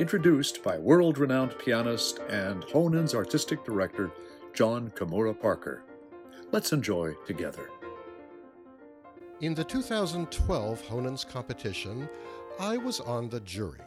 introduced 0.00 0.62
by 0.62 0.78
world 0.78 1.18
renowned 1.18 1.54
pianist 1.58 2.20
and 2.30 2.62
Honens 2.68 3.14
artistic 3.14 3.62
director, 3.66 4.10
Jon 4.54 4.90
Kimura 4.96 5.38
Parker. 5.38 5.82
Let's 6.52 6.72
enjoy 6.72 7.12
together. 7.26 7.68
In 9.42 9.54
the 9.54 9.62
2012 9.62 10.82
Honens 10.84 11.28
competition, 11.28 12.08
I 12.58 12.78
was 12.78 13.00
on 13.00 13.28
the 13.28 13.40
jury. 13.40 13.82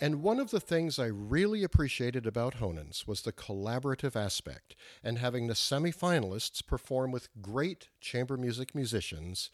And 0.00 0.22
one 0.22 0.40
of 0.40 0.50
the 0.50 0.58
things 0.58 0.98
I 0.98 1.06
really 1.06 1.62
appreciated 1.62 2.26
about 2.26 2.56
Honens 2.56 3.06
was 3.06 3.22
the 3.22 3.32
collaborative 3.32 4.16
aspect 4.16 4.74
and 5.04 5.18
having 5.18 5.46
the 5.46 5.54
semifinalists 5.54 6.66
perform 6.66 7.12
with 7.12 7.28
great 7.40 7.90
chamber 8.00 8.36
music 8.36 8.74
musicians, 8.74 9.50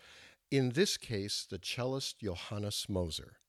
in 0.50 0.70
this 0.70 0.96
case, 0.96 1.46
the 1.48 1.58
cellist 1.58 2.20
Johannes 2.20 2.86
Moser. 2.88 3.39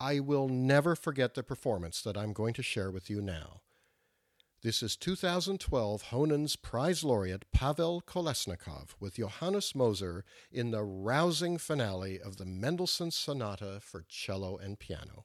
I 0.00 0.20
will 0.20 0.48
never 0.48 0.94
forget 0.94 1.34
the 1.34 1.42
performance 1.42 2.02
that 2.02 2.16
I'm 2.16 2.32
going 2.32 2.54
to 2.54 2.62
share 2.62 2.90
with 2.90 3.10
you 3.10 3.20
now. 3.20 3.62
This 4.62 4.80
is 4.80 4.96
2012 4.96 6.04
Honens 6.10 6.60
Prize 6.60 7.02
Laureate 7.02 7.50
Pavel 7.52 8.02
Kolesnikov 8.06 8.94
with 9.00 9.16
Johannes 9.16 9.74
Moser 9.74 10.24
in 10.52 10.70
the 10.70 10.84
rousing 10.84 11.58
finale 11.58 12.20
of 12.20 12.36
the 12.36 12.44
Mendelssohn 12.44 13.10
Sonata 13.10 13.80
for 13.80 14.04
cello 14.08 14.56
and 14.56 14.78
piano. 14.78 15.24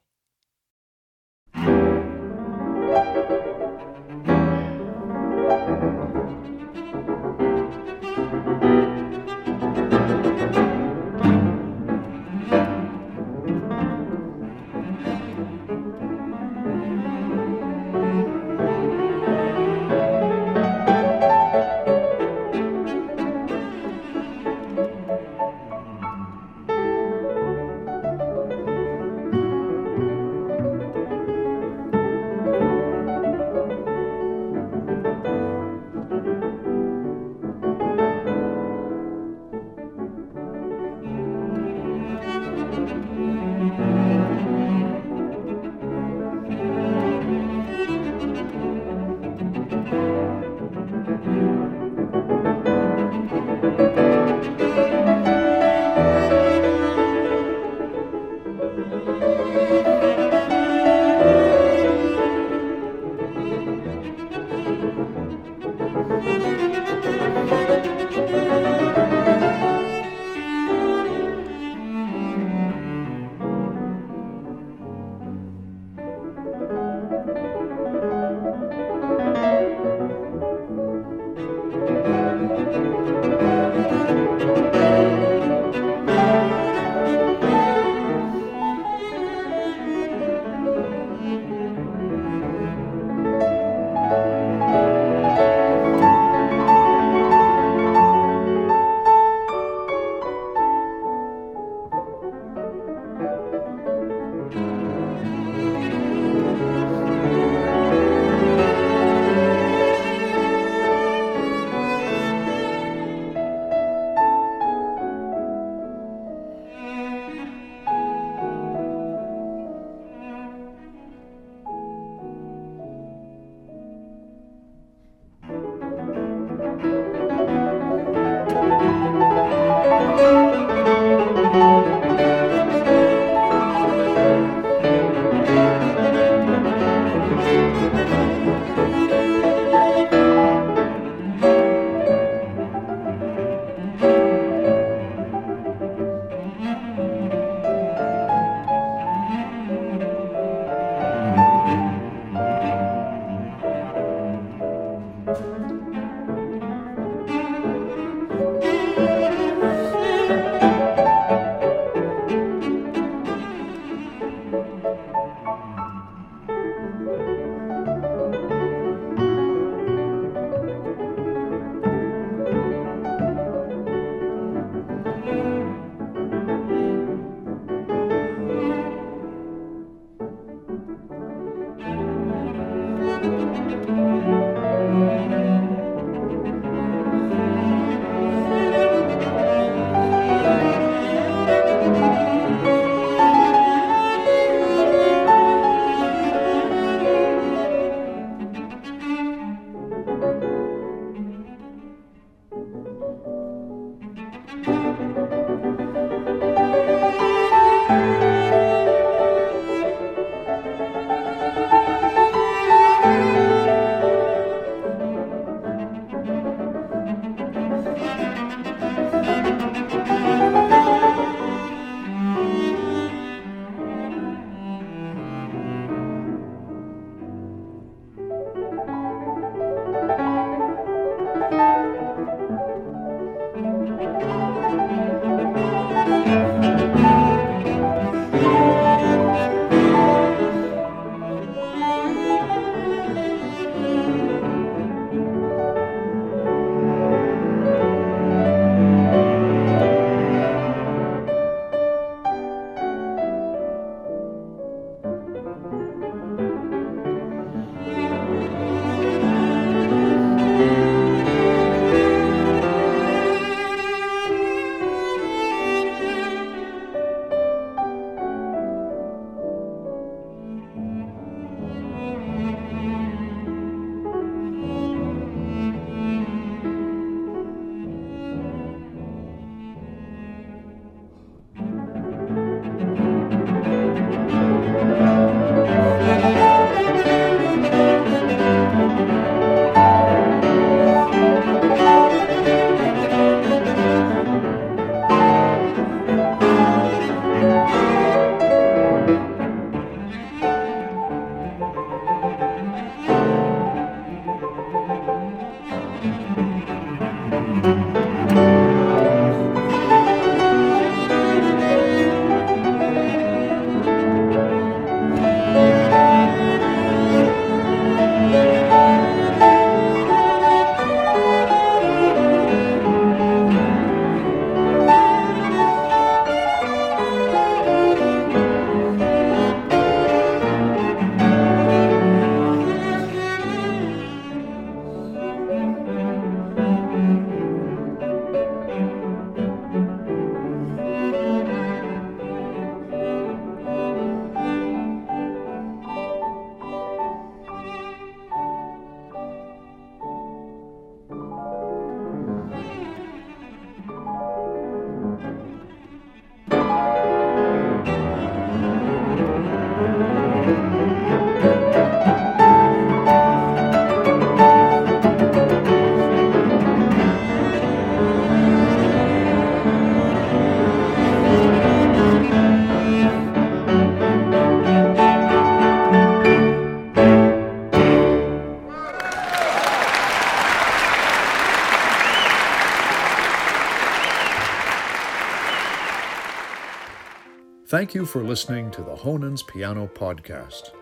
Thank 387.73 387.95
you 387.95 388.05
for 388.05 388.23
listening 388.23 388.69
to 388.69 388.83
the 388.83 388.95
Honens 388.95 389.41
Piano 389.41 389.87
Podcast. 389.87 390.73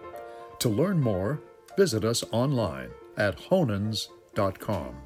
To 0.60 0.68
learn 0.68 1.00
more, 1.00 1.40
visit 1.78 2.04
us 2.04 2.22
online 2.34 2.90
at 3.16 3.38
honens.com. 3.38 4.98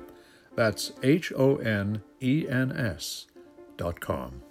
That's 0.55 0.93
H 1.03 1.31
O 1.37 1.57
N 1.57 2.01
E 2.19 2.47
N 2.49 2.71
S 2.71 3.27
dot 3.77 3.99
com. 3.99 4.41